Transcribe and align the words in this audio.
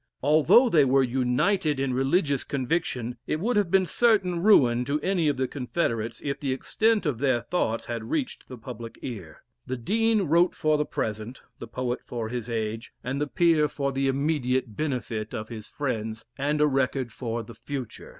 Although 0.23 0.67
they 0.69 0.83
were 0.83 1.03
united 1.03 1.79
in 1.79 1.93
religious 1.93 2.43
conviction, 2.43 3.17
it 3.27 3.39
would 3.39 3.55
have 3.55 3.69
been 3.69 3.85
certain 3.85 4.41
ruin 4.41 4.83
to 4.85 4.99
any 5.01 5.27
of 5.27 5.37
the 5.37 5.47
confederates 5.47 6.19
if 6.23 6.39
the 6.39 6.51
extent 6.51 7.05
of 7.05 7.19
their 7.19 7.41
thoughts 7.41 7.85
had 7.85 8.05
reached 8.09 8.47
the 8.47 8.57
public 8.57 8.97
ear. 9.03 9.43
The 9.67 9.77
Dean 9.77 10.23
wrote 10.23 10.55
for 10.55 10.79
the 10.79 10.85
present 10.87 11.43
the 11.59 11.67
poet 11.67 11.99
for 12.03 12.29
his 12.29 12.49
age 12.49 12.91
and 13.03 13.21
the 13.21 13.27
peer 13.27 13.67
for 13.67 13.91
the 13.91 14.07
immediate 14.07 14.75
benefit 14.75 15.35
of 15.35 15.49
his 15.49 15.67
friends 15.67 16.25
and 16.35 16.59
a 16.61 16.65
record 16.67 17.11
for 17.11 17.43
the 17.43 17.53
future. 17.53 18.09